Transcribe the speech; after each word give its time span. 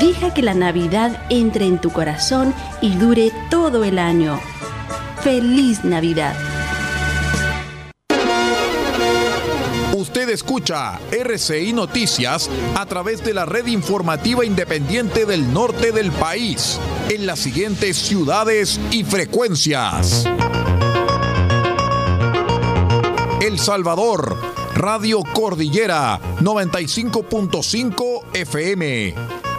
Deja 0.00 0.34
que 0.34 0.42
la 0.42 0.54
Navidad 0.54 1.24
entre 1.30 1.66
en 1.66 1.80
tu 1.80 1.90
corazón 1.90 2.52
y 2.80 2.96
dure 2.96 3.30
todo 3.50 3.84
el 3.84 3.98
año. 3.98 4.40
¡Feliz 5.22 5.84
Navidad! 5.84 6.34
Usted 9.92 10.28
escucha 10.30 10.98
RCI 11.12 11.72
Noticias 11.72 12.50
a 12.74 12.86
través 12.86 13.24
de 13.24 13.34
la 13.34 13.46
red 13.46 13.66
informativa 13.66 14.44
independiente 14.44 15.26
del 15.26 15.52
norte 15.52 15.92
del 15.92 16.10
país, 16.12 16.80
en 17.08 17.26
las 17.26 17.38
siguientes 17.38 17.96
ciudades 17.96 18.80
y 18.90 19.04
frecuencias. 19.04 20.26
El 23.40 23.58
Salvador, 23.58 24.36
Radio 24.74 25.22
Cordillera 25.34 26.20
95.5 26.40 28.34
FM. 28.34 29.33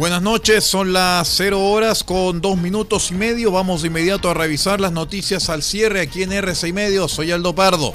Buenas 0.00 0.22
noches, 0.22 0.64
son 0.64 0.94
las 0.94 1.28
0 1.28 1.60
horas 1.60 2.04
con 2.04 2.40
2 2.40 2.56
minutos 2.56 3.10
y 3.10 3.14
medio. 3.14 3.52
Vamos 3.52 3.82
de 3.82 3.88
inmediato 3.88 4.30
a 4.30 4.34
revisar 4.34 4.80
las 4.80 4.92
noticias 4.92 5.50
al 5.50 5.62
cierre 5.62 6.00
aquí 6.00 6.22
en 6.22 6.32
RC 6.32 6.68
y 6.68 6.72
medio. 6.72 7.06
Soy 7.06 7.32
Aldo 7.32 7.54
Pardo. 7.54 7.92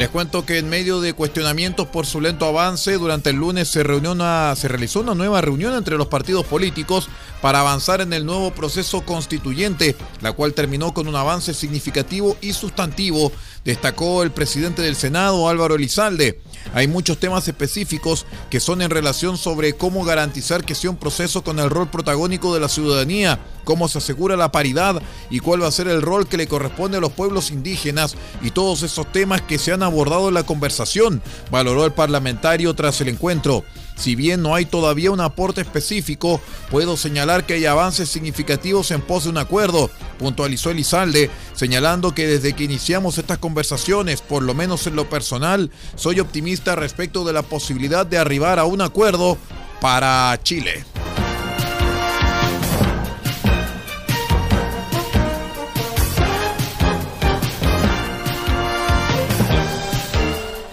Les 0.00 0.08
cuento 0.08 0.44
que 0.44 0.58
en 0.58 0.68
medio 0.68 1.00
de 1.00 1.12
cuestionamientos 1.12 1.86
por 1.86 2.06
su 2.06 2.22
lento 2.22 2.46
avance, 2.46 2.94
durante 2.94 3.30
el 3.30 3.36
lunes 3.36 3.68
se 3.68 3.84
realizó 3.84 5.00
una 5.00 5.14
nueva 5.14 5.42
reunión 5.42 5.74
entre 5.74 5.96
los 5.96 6.08
partidos 6.08 6.44
políticos 6.46 7.08
para 7.42 7.60
avanzar 7.60 8.00
en 8.00 8.14
el 8.14 8.24
nuevo 8.24 8.50
proceso 8.50 9.02
constituyente, 9.02 9.94
la 10.22 10.32
cual 10.32 10.54
terminó 10.54 10.92
con 10.94 11.06
un 11.06 11.16
avance 11.16 11.54
significativo 11.54 12.36
y 12.40 12.54
sustantivo, 12.54 13.30
destacó 13.64 14.22
el 14.22 14.30
presidente 14.30 14.82
del 14.82 14.96
Senado, 14.96 15.48
Álvaro 15.48 15.74
Elizalde. 15.74 16.40
Hay 16.74 16.88
muchos 16.88 17.18
temas 17.18 17.48
específicos 17.48 18.26
que 18.50 18.60
son 18.60 18.82
en 18.82 18.90
relación 18.90 19.36
sobre 19.36 19.74
cómo 19.74 20.04
garantizar 20.04 20.64
que 20.64 20.74
sea 20.74 20.90
un 20.90 20.96
proceso 20.96 21.42
con 21.42 21.58
el 21.58 21.70
rol 21.70 21.88
protagónico 21.90 22.54
de 22.54 22.60
la 22.60 22.68
ciudadanía, 22.68 23.40
cómo 23.64 23.88
se 23.88 23.98
asegura 23.98 24.36
la 24.36 24.52
paridad 24.52 25.02
y 25.30 25.40
cuál 25.40 25.62
va 25.62 25.68
a 25.68 25.72
ser 25.72 25.88
el 25.88 26.02
rol 26.02 26.28
que 26.28 26.36
le 26.36 26.46
corresponde 26.46 26.98
a 26.98 27.00
los 27.00 27.12
pueblos 27.12 27.50
indígenas 27.50 28.16
y 28.42 28.50
todos 28.50 28.82
esos 28.82 29.10
temas 29.10 29.42
que 29.42 29.58
se 29.58 29.72
han 29.72 29.82
abordado 29.82 30.28
en 30.28 30.34
la 30.34 30.44
conversación, 30.44 31.22
valoró 31.50 31.84
el 31.84 31.92
parlamentario 31.92 32.74
tras 32.74 33.00
el 33.00 33.08
encuentro. 33.08 33.64
Si 34.00 34.14
bien 34.14 34.42
no 34.42 34.54
hay 34.54 34.64
todavía 34.64 35.10
un 35.10 35.20
aporte 35.20 35.60
específico, 35.60 36.40
puedo 36.70 36.96
señalar 36.96 37.44
que 37.44 37.52
hay 37.52 37.66
avances 37.66 38.08
significativos 38.08 38.90
en 38.92 39.02
pos 39.02 39.24
de 39.24 39.30
un 39.30 39.36
acuerdo, 39.36 39.90
puntualizó 40.18 40.70
Elizalde, 40.70 41.30
señalando 41.52 42.14
que 42.14 42.26
desde 42.26 42.54
que 42.54 42.64
iniciamos 42.64 43.18
estas 43.18 43.36
conversaciones, 43.36 44.22
por 44.22 44.42
lo 44.42 44.54
menos 44.54 44.86
en 44.86 44.96
lo 44.96 45.10
personal, 45.10 45.70
soy 45.96 46.18
optimista 46.18 46.76
respecto 46.76 47.26
de 47.26 47.34
la 47.34 47.42
posibilidad 47.42 48.06
de 48.06 48.16
arribar 48.16 48.58
a 48.58 48.64
un 48.64 48.80
acuerdo 48.80 49.36
para 49.82 50.38
Chile. 50.42 50.82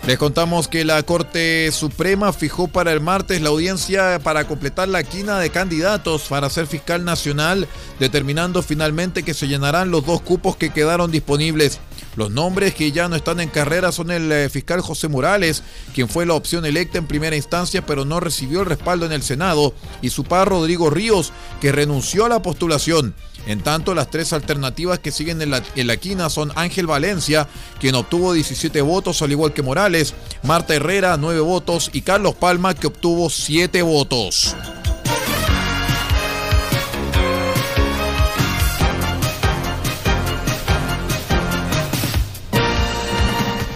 Les 0.07 0.17
contamos 0.17 0.69
que 0.69 0.85
la 0.85 1.03
Corte 1.03 1.69
Suprema 1.73 2.31
fijó 2.31 2.69
para 2.69 2.93
el 2.93 3.01
martes 3.01 3.41
la 3.41 3.49
audiencia 3.49 4.19
para 4.23 4.47
completar 4.47 4.87
la 4.87 5.03
quina 5.03 5.37
de 5.37 5.49
candidatos 5.49 6.21
para 6.29 6.49
ser 6.49 6.65
fiscal 6.65 7.03
nacional, 7.03 7.67
determinando 7.99 8.63
finalmente 8.63 9.23
que 9.23 9.33
se 9.33 9.49
llenarán 9.49 9.91
los 9.91 10.05
dos 10.05 10.21
cupos 10.21 10.55
que 10.55 10.69
quedaron 10.69 11.11
disponibles. 11.11 11.81
Los 12.15 12.31
nombres 12.31 12.73
que 12.73 12.93
ya 12.93 13.09
no 13.09 13.17
están 13.17 13.41
en 13.41 13.49
carrera 13.49 13.91
son 13.91 14.09
el 14.09 14.31
eh, 14.31 14.47
fiscal 14.47 14.79
José 14.79 15.09
Morales, 15.09 15.61
quien 15.93 16.07
fue 16.07 16.25
la 16.25 16.35
opción 16.35 16.65
electa 16.65 16.97
en 16.97 17.05
primera 17.05 17.35
instancia 17.35 17.85
pero 17.85 18.05
no 18.05 18.21
recibió 18.21 18.61
el 18.61 18.65
respaldo 18.65 19.05
en 19.05 19.11
el 19.11 19.23
Senado, 19.23 19.73
y 20.01 20.09
su 20.09 20.23
par 20.23 20.47
Rodrigo 20.47 20.89
Ríos, 20.89 21.33
que 21.59 21.73
renunció 21.73 22.23
a 22.23 22.29
la 22.29 22.41
postulación. 22.41 23.13
En 23.47 23.61
tanto, 23.61 23.95
las 23.95 24.11
tres 24.11 24.33
alternativas 24.33 24.99
que 24.99 25.11
siguen 25.11 25.41
en 25.41 25.51
la, 25.87 25.97
quina 25.97 26.29
son 26.29 26.51
Ángel 26.55 26.85
Valencia, 26.85 27.47
quien 27.79 27.95
obtuvo 27.95 28.33
17 28.33 28.81
votos 28.81 29.21
al 29.21 29.31
igual 29.31 29.53
que 29.53 29.63
Morales, 29.63 30.13
Marta 30.43 30.75
Herrera 30.75 31.15
9 31.17 31.39
votos 31.39 31.89
y 31.93 32.01
Carlos 32.01 32.35
Palma 32.35 32.75
que 32.75 32.87
obtuvo 32.87 33.29
7 33.29 33.81
votos. 33.83 34.55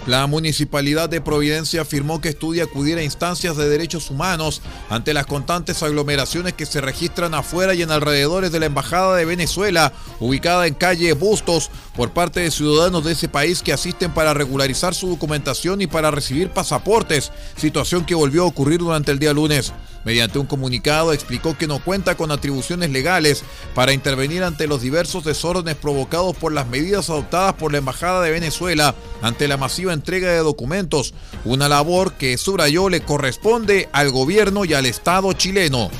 La 0.06 0.26
municipalidad 0.26 1.08
de 1.08 1.20
Providencia 1.20 1.82
afirmó 1.82 2.20
que 2.20 2.30
estudia 2.30 2.64
acudir 2.64 2.98
a 2.98 3.04
instancias 3.04 3.56
de 3.56 3.68
derechos 3.68 4.10
humanos 4.10 4.60
ante 4.90 5.14
las 5.14 5.26
constantes 5.26 5.80
aglomeraciones 5.84 6.54
que 6.54 6.66
se 6.66 6.80
registran 6.80 7.34
afuera 7.34 7.72
y 7.72 7.82
en 7.82 7.92
alrededores 7.92 8.50
de 8.50 8.58
la 8.58 8.66
Embajada 8.66 9.14
de 9.14 9.24
Venezuela, 9.24 9.92
ubicada 10.18 10.66
en 10.66 10.74
calle 10.74 11.12
Bustos, 11.12 11.70
por 11.94 12.10
parte 12.10 12.40
de 12.40 12.50
ciudadanos 12.50 13.04
de 13.04 13.12
ese 13.12 13.28
país 13.28 13.62
que 13.62 13.72
asisten 13.72 14.12
para 14.12 14.34
regularizar 14.34 14.92
su 14.92 15.08
documentación 15.08 15.80
y 15.82 15.86
para 15.86 16.10
recibir 16.10 16.50
pasaportes, 16.50 17.30
situación 17.56 18.04
que 18.04 18.16
volvió 18.16 18.42
a 18.42 18.46
ocurrir 18.46 18.80
durante 18.80 19.12
el 19.12 19.20
día 19.20 19.32
lunes. 19.32 19.72
Mediante 20.04 20.38
un 20.38 20.46
comunicado 20.46 21.12
explicó 21.12 21.56
que 21.56 21.66
no 21.66 21.82
cuenta 21.82 22.16
con 22.16 22.30
atribuciones 22.30 22.90
legales 22.90 23.44
para 23.74 23.92
intervenir 23.92 24.42
ante 24.42 24.66
los 24.66 24.82
diversos 24.82 25.24
desórdenes 25.24 25.76
provocados 25.76 26.36
por 26.36 26.52
las 26.52 26.66
medidas 26.66 27.08
adoptadas 27.08 27.54
por 27.54 27.72
la 27.72 27.78
Embajada 27.78 28.22
de 28.22 28.30
Venezuela 28.30 28.94
ante 29.22 29.48
la 29.48 29.56
masiva 29.56 29.92
entrega 29.92 30.30
de 30.30 30.38
documentos, 30.38 31.14
una 31.44 31.68
labor 31.68 32.14
que 32.14 32.36
subrayó 32.36 32.88
le 32.88 33.02
corresponde 33.02 33.88
al 33.92 34.10
gobierno 34.10 34.64
y 34.64 34.74
al 34.74 34.86
Estado 34.86 35.32
chileno. 35.32 35.90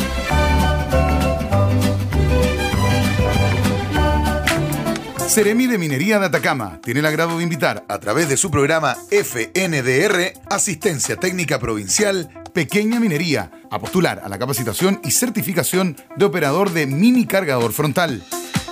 Seremi 5.31 5.65
de 5.65 5.77
Minería 5.77 6.19
de 6.19 6.25
Atacama 6.25 6.81
tiene 6.83 6.99
el 6.99 7.05
agrado 7.05 7.37
de 7.37 7.43
invitar 7.43 7.85
a 7.87 7.99
través 7.99 8.27
de 8.27 8.35
su 8.35 8.51
programa 8.51 8.97
FNDR, 9.11 10.33
Asistencia 10.49 11.15
Técnica 11.15 11.57
Provincial, 11.57 12.29
Pequeña 12.53 12.99
Minería, 12.99 13.49
a 13.71 13.79
postular 13.79 14.19
a 14.25 14.27
la 14.27 14.37
capacitación 14.37 14.99
y 15.05 15.11
certificación 15.11 15.95
de 16.17 16.25
operador 16.25 16.71
de 16.71 16.85
mini 16.85 17.25
cargador 17.25 17.71
frontal. 17.71 18.21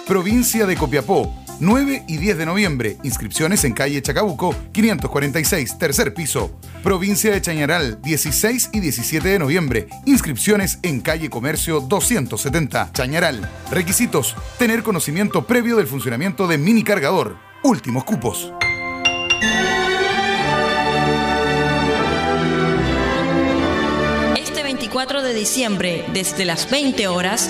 Provincia 0.05 0.65
de 0.65 0.75
Copiapó, 0.75 1.33
9 1.59 2.05
y 2.07 2.17
10 2.17 2.37
de 2.37 2.45
noviembre. 2.45 2.97
Inscripciones 3.03 3.63
en 3.63 3.73
calle 3.73 4.01
Chacabuco, 4.01 4.55
546, 4.71 5.77
tercer 5.77 6.13
piso. 6.13 6.57
Provincia 6.83 7.31
de 7.31 7.41
Chañaral, 7.41 8.01
16 8.01 8.69
y 8.73 8.79
17 8.79 9.27
de 9.27 9.39
noviembre. 9.39 9.87
Inscripciones 10.05 10.79
en 10.83 11.01
calle 11.01 11.29
Comercio 11.29 11.81
270, 11.81 12.91
Chañaral. 12.93 13.49
Requisitos: 13.71 14.35
tener 14.57 14.83
conocimiento 14.83 15.45
previo 15.45 15.75
del 15.75 15.87
funcionamiento 15.87 16.47
de 16.47 16.57
mini 16.57 16.83
cargador. 16.83 17.37
Últimos 17.63 18.05
cupos. 18.05 18.53
Este 24.37 24.63
24 24.63 25.21
de 25.21 25.33
diciembre, 25.33 26.05
desde 26.13 26.45
las 26.45 26.69
20 26.69 27.07
horas, 27.07 27.49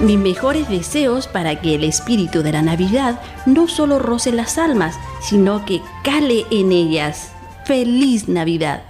Mis 0.00 0.18
mejores 0.18 0.66
deseos 0.70 1.26
para 1.26 1.60
que 1.60 1.74
el 1.74 1.84
espíritu 1.84 2.42
de 2.42 2.52
la 2.52 2.62
Navidad 2.62 3.20
no 3.44 3.68
solo 3.68 3.98
roce 3.98 4.32
las 4.32 4.56
almas, 4.56 4.96
sino 5.20 5.66
que 5.66 5.82
cale 6.02 6.46
en 6.50 6.72
ellas. 6.72 7.32
¡Feliz 7.66 8.26
Navidad! 8.26 8.82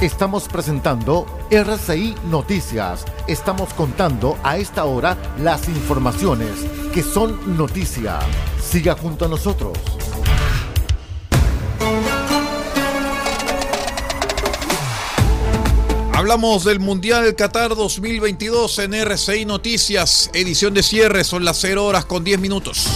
Estamos 0.00 0.48
presentando 0.48 1.26
RCI 1.50 2.14
Noticias. 2.30 3.04
Estamos 3.26 3.74
contando 3.74 4.38
a 4.42 4.56
esta 4.56 4.86
hora 4.86 5.14
las 5.42 5.68
informaciones 5.68 6.64
que 6.94 7.02
son 7.02 7.58
noticia. 7.58 8.20
Siga 8.62 8.94
junto 8.94 9.26
a 9.26 9.28
nosotros. 9.28 9.76
Hablamos 16.18 16.64
del 16.64 16.80
Mundial 16.80 17.36
Qatar 17.36 17.76
2022 17.76 18.80
en 18.80 18.94
RCI 18.94 19.44
Noticias, 19.44 20.30
edición 20.32 20.74
de 20.74 20.82
cierre, 20.82 21.22
son 21.22 21.44
las 21.44 21.58
0 21.60 21.86
horas 21.86 22.06
con 22.06 22.24
10 22.24 22.40
minutos. 22.40 22.88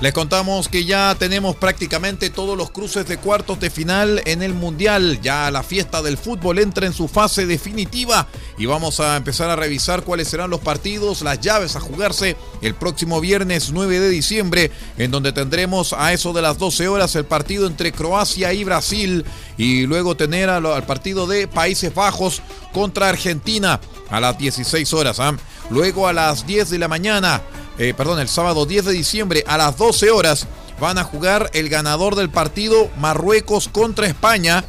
Les 0.00 0.12
contamos 0.12 0.68
que 0.68 0.84
ya 0.84 1.16
tenemos 1.18 1.56
prácticamente 1.56 2.30
todos 2.30 2.56
los 2.56 2.70
cruces 2.70 3.08
de 3.08 3.18
cuartos 3.18 3.58
de 3.58 3.68
final 3.68 4.22
en 4.26 4.42
el 4.42 4.54
Mundial. 4.54 5.18
Ya 5.22 5.50
la 5.50 5.64
fiesta 5.64 6.02
del 6.02 6.16
fútbol 6.16 6.60
entra 6.60 6.86
en 6.86 6.92
su 6.92 7.08
fase 7.08 7.46
definitiva 7.46 8.28
y 8.56 8.66
vamos 8.66 9.00
a 9.00 9.16
empezar 9.16 9.50
a 9.50 9.56
revisar 9.56 10.04
cuáles 10.04 10.28
serán 10.28 10.50
los 10.50 10.60
partidos, 10.60 11.22
las 11.22 11.40
llaves 11.40 11.74
a 11.74 11.80
jugarse 11.80 12.36
el 12.62 12.76
próximo 12.76 13.20
viernes 13.20 13.72
9 13.72 13.98
de 13.98 14.08
diciembre, 14.08 14.70
en 14.98 15.10
donde 15.10 15.32
tendremos 15.32 15.92
a 15.92 16.12
eso 16.12 16.32
de 16.32 16.42
las 16.42 16.58
12 16.58 16.86
horas 16.86 17.16
el 17.16 17.24
partido 17.24 17.66
entre 17.66 17.90
Croacia 17.90 18.52
y 18.52 18.62
Brasil 18.62 19.24
y 19.56 19.84
luego 19.86 20.16
tener 20.16 20.48
al 20.48 20.86
partido 20.86 21.26
de 21.26 21.48
Países 21.48 21.92
Bajos 21.92 22.40
contra 22.72 23.08
Argentina 23.08 23.80
a 24.10 24.20
las 24.20 24.38
16 24.38 24.92
horas. 24.92 25.18
¿ah? 25.18 25.36
Luego 25.70 26.06
a 26.06 26.12
las 26.12 26.46
10 26.46 26.70
de 26.70 26.78
la 26.78 26.86
mañana 26.86 27.42
eh, 27.78 27.94
perdón, 27.94 28.20
el 28.20 28.28
sábado 28.28 28.66
10 28.66 28.86
de 28.86 28.92
diciembre 28.92 29.44
a 29.46 29.56
las 29.56 29.76
12 29.76 30.10
horas 30.10 30.46
van 30.80 30.98
a 30.98 31.04
jugar 31.04 31.50
el 31.54 31.68
ganador 31.68 32.14
del 32.14 32.30
partido 32.30 32.90
Marruecos 32.98 33.68
contra 33.68 34.06
España 34.06 34.64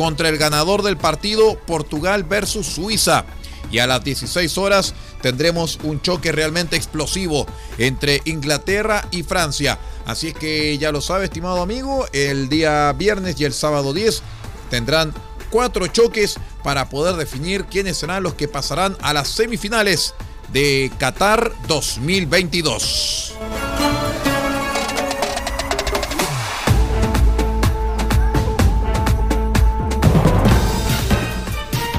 contra 0.00 0.30
el 0.30 0.38
ganador 0.38 0.82
del 0.82 0.96
partido 0.96 1.58
Portugal 1.66 2.24
versus 2.24 2.66
Suiza. 2.66 3.26
Y 3.70 3.80
a 3.80 3.86
las 3.86 4.02
16 4.02 4.56
horas 4.56 4.94
tendremos 5.20 5.78
un 5.82 6.00
choque 6.00 6.32
realmente 6.32 6.74
explosivo 6.74 7.46
entre 7.76 8.22
Inglaterra 8.24 9.06
y 9.10 9.22
Francia. 9.24 9.78
Así 10.06 10.28
es 10.28 10.34
que 10.34 10.78
ya 10.78 10.90
lo 10.90 11.02
sabe, 11.02 11.26
estimado 11.26 11.60
amigo, 11.60 12.06
el 12.14 12.48
día 12.48 12.90
viernes 12.94 13.38
y 13.38 13.44
el 13.44 13.52
sábado 13.52 13.92
10 13.92 14.22
tendrán 14.70 15.12
cuatro 15.50 15.86
choques 15.88 16.36
para 16.64 16.88
poder 16.88 17.16
definir 17.16 17.66
quiénes 17.66 17.98
serán 17.98 18.22
los 18.22 18.32
que 18.32 18.48
pasarán 18.48 18.96
a 19.02 19.12
las 19.12 19.28
semifinales 19.28 20.14
de 20.52 20.90
Qatar 20.98 21.52
2022. 21.68 24.09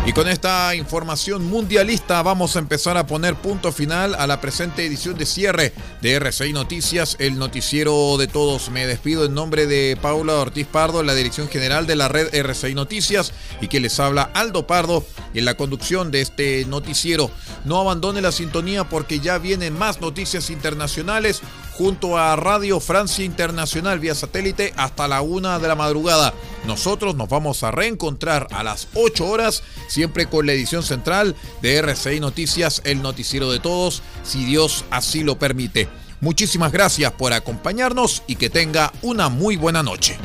Y 0.03 0.13
con 0.13 0.27
esta 0.27 0.73
información 0.73 1.45
mundialista 1.45 2.23
vamos 2.23 2.55
a 2.55 2.59
empezar 2.59 2.97
a 2.97 3.05
poner 3.05 3.35
punto 3.35 3.71
final 3.71 4.15
a 4.15 4.25
la 4.25 4.41
presente 4.41 4.83
edición 4.83 5.15
de 5.15 5.27
cierre 5.27 5.73
de 6.01 6.15
RCI 6.15 6.53
Noticias, 6.53 7.15
el 7.19 7.37
noticiero 7.37 8.17
de 8.17 8.27
todos. 8.27 8.71
Me 8.71 8.87
despido 8.87 9.25
en 9.25 9.35
nombre 9.35 9.67
de 9.67 9.95
Paula 10.01 10.33
Ortiz 10.39 10.65
Pardo, 10.65 11.03
la 11.03 11.13
dirección 11.13 11.49
general 11.49 11.85
de 11.85 11.95
la 11.95 12.07
red 12.07 12.33
RCI 12.33 12.73
Noticias, 12.73 13.31
y 13.61 13.67
que 13.67 13.79
les 13.79 13.99
habla 13.99 14.31
Aldo 14.33 14.65
Pardo 14.65 15.05
en 15.35 15.45
la 15.45 15.55
conducción 15.55 16.09
de 16.09 16.21
este 16.21 16.65
noticiero. 16.65 17.29
No 17.63 17.79
abandone 17.79 18.21
la 18.21 18.31
sintonía 18.31 18.89
porque 18.89 19.19
ya 19.19 19.37
vienen 19.37 19.77
más 19.77 20.01
noticias 20.01 20.49
internacionales 20.49 21.41
junto 21.73 22.17
a 22.17 22.35
Radio 22.35 22.79
Francia 22.79 23.25
Internacional 23.25 23.99
vía 23.99 24.15
satélite 24.15 24.73
hasta 24.75 25.07
la 25.07 25.21
una 25.21 25.59
de 25.59 25.67
la 25.67 25.75
madrugada. 25.75 26.33
Nosotros 26.65 27.15
nos 27.15 27.29
vamos 27.29 27.63
a 27.63 27.71
reencontrar 27.71 28.47
a 28.51 28.63
las 28.63 28.87
8 28.93 29.25
horas, 29.25 29.63
siempre 29.87 30.27
con 30.27 30.45
la 30.45 30.53
edición 30.53 30.83
central 30.83 31.35
de 31.61 31.77
RCI 31.77 32.19
Noticias, 32.19 32.81
el 32.85 33.01
noticiero 33.01 33.51
de 33.51 33.59
todos, 33.59 34.03
si 34.23 34.43
Dios 34.45 34.85
así 34.91 35.23
lo 35.23 35.39
permite. 35.39 35.89
Muchísimas 36.19 36.71
gracias 36.71 37.11
por 37.13 37.33
acompañarnos 37.33 38.21
y 38.27 38.35
que 38.35 38.49
tenga 38.49 38.93
una 39.01 39.29
muy 39.29 39.55
buena 39.55 39.81
noche. 39.81 40.17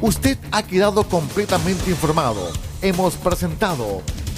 Usted 0.00 0.36
ha 0.50 0.64
quedado 0.64 1.04
completamente 1.04 1.90
informado. 1.90 2.50
Hemos 2.80 3.14
presentado 3.14 4.02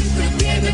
te 0.00 0.04
entretiene, 0.06 0.67